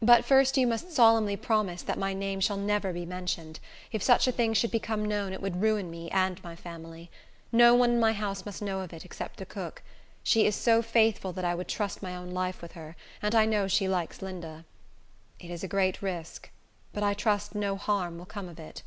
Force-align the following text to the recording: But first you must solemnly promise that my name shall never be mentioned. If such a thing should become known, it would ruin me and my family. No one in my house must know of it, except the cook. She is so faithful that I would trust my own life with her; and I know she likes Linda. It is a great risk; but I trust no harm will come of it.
But 0.00 0.24
first 0.24 0.56
you 0.56 0.64
must 0.64 0.92
solemnly 0.92 1.36
promise 1.36 1.82
that 1.82 1.98
my 1.98 2.14
name 2.14 2.38
shall 2.38 2.56
never 2.56 2.92
be 2.92 3.04
mentioned. 3.04 3.58
If 3.90 4.00
such 4.00 4.28
a 4.28 4.30
thing 4.30 4.54
should 4.54 4.70
become 4.70 5.04
known, 5.04 5.32
it 5.32 5.42
would 5.42 5.60
ruin 5.60 5.90
me 5.90 6.08
and 6.12 6.40
my 6.44 6.54
family. 6.54 7.10
No 7.50 7.74
one 7.74 7.90
in 7.90 7.98
my 7.98 8.12
house 8.12 8.46
must 8.46 8.62
know 8.62 8.78
of 8.78 8.92
it, 8.92 9.04
except 9.04 9.38
the 9.38 9.44
cook. 9.44 9.82
She 10.22 10.46
is 10.46 10.54
so 10.54 10.82
faithful 10.82 11.32
that 11.32 11.44
I 11.44 11.56
would 11.56 11.66
trust 11.66 12.00
my 12.00 12.14
own 12.14 12.30
life 12.30 12.62
with 12.62 12.74
her; 12.74 12.94
and 13.20 13.34
I 13.34 13.44
know 13.44 13.66
she 13.66 13.88
likes 13.88 14.22
Linda. 14.22 14.64
It 15.40 15.50
is 15.50 15.64
a 15.64 15.66
great 15.66 16.00
risk; 16.00 16.48
but 16.92 17.02
I 17.02 17.12
trust 17.14 17.56
no 17.56 17.74
harm 17.74 18.18
will 18.18 18.24
come 18.26 18.48
of 18.48 18.60
it. 18.60 18.84